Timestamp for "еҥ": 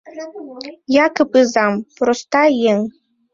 2.71-2.79